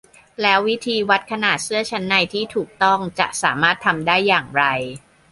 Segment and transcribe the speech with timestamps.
[0.41, 4.63] แล้ววิธีวัดขนาดเสื้อชั้นในที่ถูกต้องจะสามารถทำได้อย่างไร